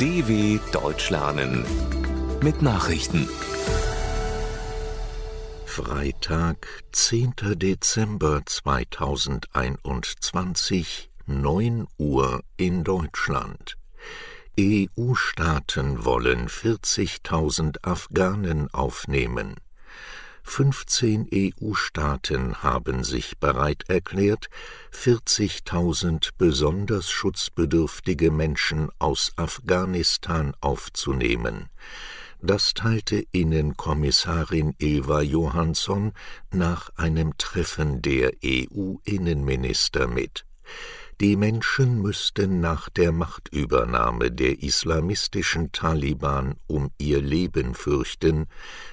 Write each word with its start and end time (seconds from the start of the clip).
DW 0.00 0.58
Deutsch 0.72 1.10
lernen 1.10 1.64
mit 2.42 2.62
Nachrichten. 2.62 3.28
Freitag, 5.66 6.66
10. 6.90 7.34
Dezember 7.54 8.42
2021, 8.44 11.10
9 11.26 11.86
Uhr 11.96 12.42
in 12.56 12.82
Deutschland. 12.82 13.76
EU-Staaten 14.58 16.04
wollen 16.04 16.48
40.000 16.48 17.84
Afghanen 17.84 18.74
aufnehmen. 18.74 19.54
15 20.44 21.28
EU-Staaten 21.34 22.62
haben 22.62 23.02
sich 23.02 23.38
bereit 23.38 23.84
erklärt, 23.88 24.48
40.000 24.92 26.30
besonders 26.38 27.10
schutzbedürftige 27.10 28.30
Menschen 28.30 28.90
aus 28.98 29.32
Afghanistan 29.36 30.54
aufzunehmen. 30.60 31.70
Das 32.40 32.74
teilte 32.74 33.24
Innenkommissarin 33.32 34.74
Ilva 34.78 35.22
Johansson 35.22 36.12
nach 36.52 36.90
einem 36.96 37.36
Treffen 37.38 38.02
der 38.02 38.32
EU-Innenminister 38.44 40.06
mit. 40.06 40.44
Die 41.20 41.36
Menschen 41.36 42.02
müssten 42.02 42.60
nach 42.60 42.88
der 42.88 43.12
Machtübernahme 43.12 44.32
der 44.32 44.64
islamistischen 44.64 45.70
Taliban 45.70 46.56
um 46.66 46.90
ihr 46.98 47.22
Leben 47.22 47.74
fürchten, 47.74 48.46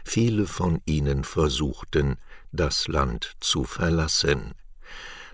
viele 0.06 0.46
von 0.46 0.82
ihnen 0.86 1.24
versuchten, 1.24 2.18
das 2.52 2.88
Land 2.88 3.34
zu 3.40 3.64
verlassen. 3.64 4.54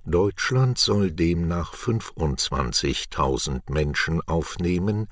Deutschland 0.06 0.78
soll 0.78 1.12
demnach 1.12 1.74
25.000 1.74 3.70
Menschen 3.70 4.22
aufnehmen, 4.22 5.10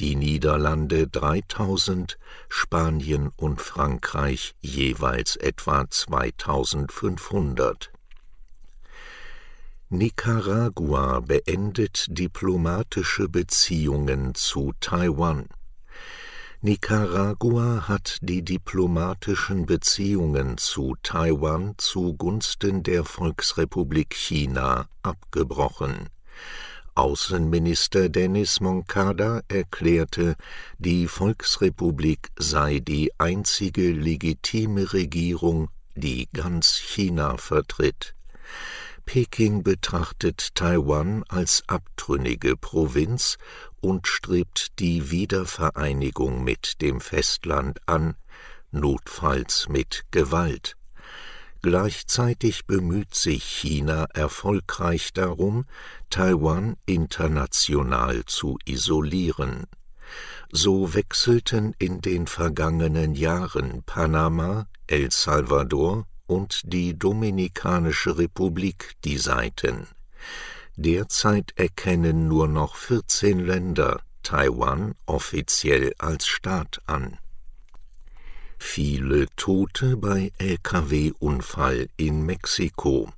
die 0.00 0.16
Niederlande 0.16 1.08
3000, 1.08 2.18
Spanien 2.50 3.30
und 3.38 3.62
Frankreich 3.62 4.54
jeweils 4.60 5.36
etwa 5.36 5.88
2500. 5.88 7.93
Nicaragua 9.96 11.20
beendet 11.20 12.06
diplomatische 12.08 13.28
Beziehungen 13.28 14.34
zu 14.34 14.72
Taiwan. 14.80 15.46
Nicaragua 16.62 17.86
hat 17.86 18.18
die 18.20 18.42
diplomatischen 18.42 19.66
Beziehungen 19.66 20.58
zu 20.58 20.96
Taiwan 21.04 21.74
zugunsten 21.78 22.82
der 22.82 23.04
Volksrepublik 23.04 24.14
China 24.14 24.88
abgebrochen. 25.04 26.08
Außenminister 26.96 28.08
Denis 28.08 28.58
Moncada 28.58 29.42
erklärte, 29.46 30.34
die 30.76 31.06
Volksrepublik 31.06 32.30
sei 32.36 32.80
die 32.80 33.12
einzige 33.18 33.92
legitime 33.92 34.92
Regierung, 34.92 35.68
die 35.94 36.28
ganz 36.32 36.78
China 36.78 37.36
vertritt. 37.36 38.16
Peking 39.06 39.62
betrachtet 39.62 40.54
Taiwan 40.54 41.24
als 41.28 41.62
abtrünnige 41.66 42.56
Provinz 42.56 43.36
und 43.80 44.06
strebt 44.06 44.78
die 44.78 45.10
Wiedervereinigung 45.10 46.42
mit 46.42 46.80
dem 46.80 47.00
Festland 47.00 47.80
an, 47.86 48.16
notfalls 48.70 49.68
mit 49.68 50.04
Gewalt. 50.10 50.76
Gleichzeitig 51.62 52.66
bemüht 52.66 53.14
sich 53.14 53.44
China 53.44 54.06
erfolgreich 54.12 55.12
darum, 55.12 55.64
Taiwan 56.10 56.76
international 56.84 58.24
zu 58.26 58.58
isolieren. 58.66 59.64
So 60.52 60.92
wechselten 60.92 61.74
in 61.78 62.00
den 62.00 62.26
vergangenen 62.26 63.14
Jahren 63.14 63.82
Panama, 63.84 64.66
El 64.86 65.10
Salvador 65.10 66.06
und 66.26 66.60
die 66.64 66.98
Dominikanische 66.98 68.18
Republik 68.18 68.92
die 69.04 69.18
Seiten. 69.18 69.88
Derzeit 70.76 71.52
erkennen 71.56 72.28
nur 72.28 72.48
noch 72.48 72.76
14 72.76 73.38
Länder 73.38 74.02
Taiwan 74.22 74.94
offiziell 75.06 75.92
als 75.98 76.26
Staat 76.26 76.80
an. 76.86 77.18
Viele 78.58 79.26
Tote 79.36 79.96
bei 79.96 80.32
Lkw-Unfall 80.38 81.88
in 81.96 82.22
Mexiko. 82.22 83.12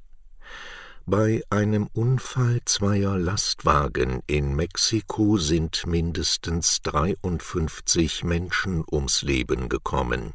Bei 1.06 1.40
einem 1.50 1.88
Unfall 1.92 2.60
zweier 2.64 3.16
Lastwagen 3.16 4.22
in 4.26 4.56
Mexiko 4.56 5.38
sind 5.38 5.86
mindestens 5.86 6.82
53 6.82 8.24
Menschen 8.24 8.84
ums 8.90 9.22
Leben 9.22 9.68
gekommen. 9.68 10.34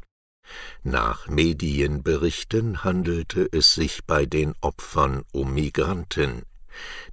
Nach 0.82 1.28
Medienberichten 1.28 2.82
handelte 2.82 3.48
es 3.52 3.72
sich 3.72 4.04
bei 4.04 4.26
den 4.26 4.54
Opfern 4.60 5.24
um 5.32 5.54
Migranten. 5.54 6.42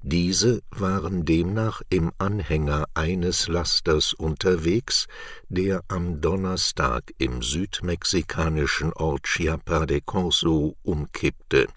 Diese 0.01 0.61
waren 0.71 1.25
demnach 1.25 1.81
im 1.89 2.11
Anhänger 2.17 2.85
eines 2.93 3.47
Lasters 3.47 4.13
unterwegs, 4.13 5.07
der 5.49 5.83
am 5.87 6.21
Donnerstag 6.21 7.13
im 7.17 7.41
südmexikanischen 7.41 8.93
Ort 8.93 9.23
Chiapa 9.23 9.85
de 9.85 10.01
Corso 10.05 10.75
umkippte. 10.83 11.67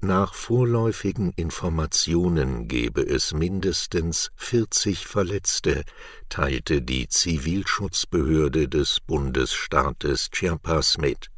Nach 0.00 0.34
vorläufigen 0.34 1.32
Informationen 1.36 2.68
gebe 2.68 3.00
es 3.00 3.32
mindestens 3.32 4.30
40 4.36 5.06
Verletzte, 5.06 5.84
teilte 6.28 6.82
die 6.82 7.08
Zivilschutzbehörde 7.08 8.68
des 8.68 9.00
Bundesstaates 9.00 10.30
Chiapas 10.30 10.98
mit. 10.98 11.30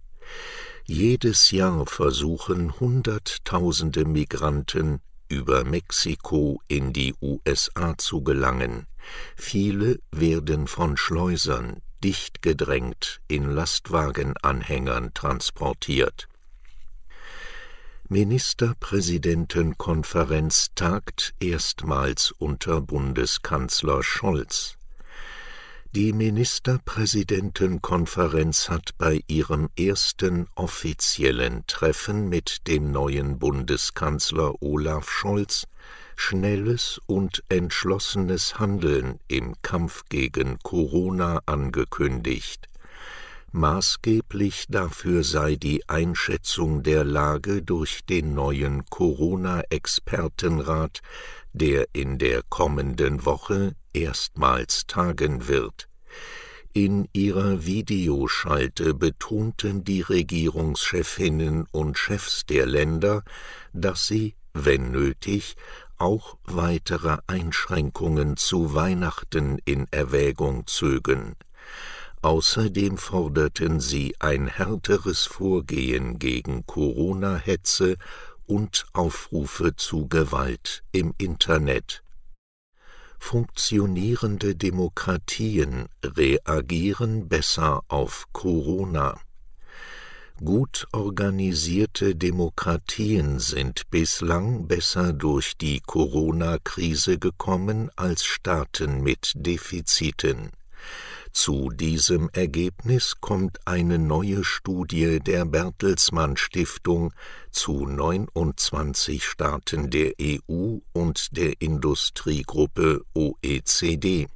Jedes 0.84 1.50
Jahr 1.50 1.86
versuchen 1.86 2.78
Hunderttausende 2.80 4.04
Migranten 4.04 5.00
über 5.28 5.64
Mexiko 5.64 6.60
in 6.68 6.92
die 6.92 7.14
USA 7.20 7.98
zu 7.98 8.22
gelangen. 8.22 8.86
Viele 9.36 9.98
werden 10.10 10.66
von 10.66 10.96
Schleusern 10.96 11.82
dicht 12.02 12.42
gedrängt 12.42 13.20
in 13.28 13.50
Lastwagenanhängern 13.50 15.14
transportiert. 15.14 16.28
Ministerpräsidentenkonferenz 18.08 20.68
tagt 20.76 21.34
erstmals 21.40 22.30
unter 22.30 22.80
Bundeskanzler 22.80 24.04
Scholz. 24.04 24.75
Die 25.96 26.12
Ministerpräsidentenkonferenz 26.12 28.68
hat 28.68 28.90
bei 28.98 29.24
ihrem 29.28 29.70
ersten 29.78 30.46
offiziellen 30.54 31.64
Treffen 31.66 32.28
mit 32.28 32.66
dem 32.66 32.90
neuen 32.90 33.38
Bundeskanzler 33.38 34.60
Olaf 34.60 35.08
Scholz 35.08 35.66
schnelles 36.14 37.00
und 37.06 37.42
entschlossenes 37.48 38.58
Handeln 38.58 39.20
im 39.26 39.54
Kampf 39.62 40.02
gegen 40.10 40.58
Corona 40.62 41.40
angekündigt. 41.46 42.68
Maßgeblich 43.52 44.66
dafür 44.68 45.24
sei 45.24 45.56
die 45.56 45.88
Einschätzung 45.88 46.82
der 46.82 47.04
Lage 47.04 47.62
durch 47.62 48.04
den 48.04 48.34
neuen 48.34 48.84
Corona-Expertenrat, 48.84 51.00
der 51.56 51.86
in 51.94 52.18
der 52.18 52.42
kommenden 52.48 53.24
Woche 53.24 53.74
erstmals 53.94 54.86
tagen 54.86 55.48
wird. 55.48 55.88
In 56.74 57.08
ihrer 57.14 57.64
Videoschalte 57.64 58.92
betonten 58.92 59.82
die 59.82 60.02
Regierungschefinnen 60.02 61.66
und 61.72 61.96
Chefs 61.96 62.44
der 62.44 62.66
Länder, 62.66 63.22
dass 63.72 64.06
sie, 64.06 64.34
wenn 64.52 64.90
nötig, 64.90 65.56
auch 65.96 66.36
weitere 66.44 67.16
Einschränkungen 67.26 68.36
zu 68.36 68.74
Weihnachten 68.74 69.58
in 69.64 69.86
Erwägung 69.90 70.66
zögen. 70.66 71.36
Außerdem 72.20 72.98
forderten 72.98 73.80
sie 73.80 74.14
ein 74.18 74.46
härteres 74.46 75.24
Vorgehen 75.24 76.18
gegen 76.18 76.66
Corona-Hetze 76.66 77.96
und 78.46 78.86
Aufrufe 78.92 79.76
zu 79.76 80.08
Gewalt 80.08 80.82
im 80.92 81.14
Internet. 81.18 82.02
Funktionierende 83.18 84.54
Demokratien 84.54 85.88
reagieren 86.04 87.28
besser 87.28 87.82
auf 87.88 88.26
Corona. 88.32 89.18
Gut 90.44 90.86
organisierte 90.92 92.14
Demokratien 92.14 93.38
sind 93.38 93.88
bislang 93.90 94.68
besser 94.68 95.14
durch 95.14 95.56
die 95.56 95.80
Corona-Krise 95.80 97.18
gekommen 97.18 97.90
als 97.96 98.24
Staaten 98.24 99.02
mit 99.02 99.32
Defiziten. 99.34 100.50
Zu 101.38 101.68
diesem 101.68 102.30
Ergebnis 102.32 103.20
kommt 103.20 103.58
eine 103.66 103.98
neue 103.98 104.42
Studie 104.42 105.20
der 105.20 105.44
Bertelsmann 105.44 106.38
Stiftung 106.38 107.12
zu 107.50 107.84
29 107.84 109.22
Staaten 109.22 109.90
der 109.90 110.14
EU 110.18 110.78
und 110.94 111.36
der 111.36 111.60
Industriegruppe 111.60 113.02
OECD. 113.12 114.28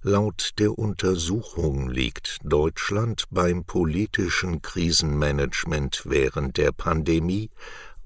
Laut 0.00 0.52
der 0.58 0.78
Untersuchung 0.78 1.90
liegt 1.90 2.38
Deutschland 2.42 3.24
beim 3.30 3.64
politischen 3.64 4.62
Krisenmanagement 4.62 6.04
während 6.06 6.56
der 6.56 6.72
Pandemie 6.72 7.50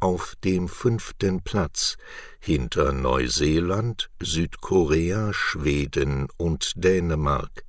auf 0.01 0.35
dem 0.43 0.67
fünften 0.67 1.41
Platz 1.43 1.97
hinter 2.41 2.91
Neuseeland, 2.91 4.11
Südkorea, 4.21 5.33
Schweden 5.33 6.27
und 6.37 6.73
Dänemark. 6.75 7.65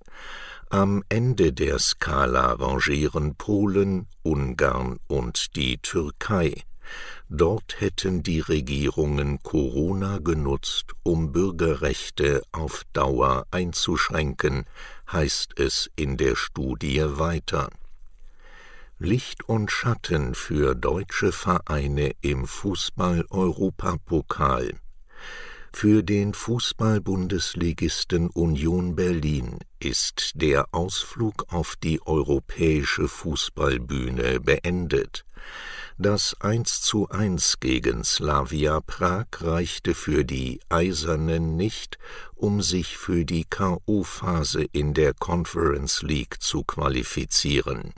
Am 0.69 1.03
Ende 1.09 1.53
der 1.53 1.79
Skala 1.79 2.53
rangieren 2.53 3.35
Polen, 3.35 4.07
Ungarn 4.23 4.99
und 5.07 5.55
die 5.55 5.77
Türkei. 5.77 6.63
Dort 7.29 7.79
hätten 7.79 8.23
die 8.23 8.39
Regierungen 8.39 9.43
Corona 9.43 10.17
genutzt, 10.19 10.93
um 11.03 11.31
Bürgerrechte 11.31 12.41
auf 12.51 12.83
Dauer 12.93 13.45
einzuschränken, 13.51 14.65
heißt 15.11 15.59
es 15.59 15.91
in 15.95 16.17
der 16.17 16.35
Studie 16.35 17.03
weiter. 17.05 17.69
Licht 18.99 19.49
und 19.49 19.71
Schatten 19.71 20.35
für 20.35 20.75
deutsche 20.75 21.31
Vereine 21.31 22.11
im 22.21 22.45
Fußball-Europapokal. 22.45 24.75
Für 25.71 26.03
den 26.03 26.33
Fußball-Bundesligisten 26.33 28.29
Union 28.29 28.95
Berlin 28.95 29.59
ist 29.85 30.31
der 30.35 30.67
Ausflug 30.71 31.45
auf 31.49 31.75
die 31.75 32.01
europäische 32.05 33.07
Fußballbühne 33.07 34.39
beendet. 34.39 35.25
Das 35.97 36.35
1 36.39 36.81
zu 36.81 37.09
1 37.09 37.59
gegen 37.59 38.03
Slavia 38.03 38.81
Prag 38.81 39.27
reichte 39.41 39.93
für 39.93 40.25
die 40.25 40.59
Eisernen 40.69 41.55
nicht, 41.55 41.99
um 42.33 42.61
sich 42.61 42.97
für 42.97 43.25
die 43.25 43.45
K.O.-Phase 43.45 44.67
in 44.71 44.93
der 44.93 45.13
Conference 45.13 46.01
League 46.01 46.41
zu 46.41 46.63
qualifizieren. 46.63 47.93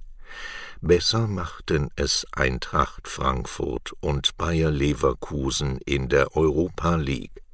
Besser 0.81 1.27
machten 1.27 1.89
es 1.95 2.27
Eintracht 2.33 3.07
Frankfurt 3.07 3.93
und 4.01 4.35
Bayer 4.37 4.71
Leverkusen 4.71 5.79
in 5.85 6.09
der 6.09 6.35
Europa 6.35 6.97
League. 6.97 7.44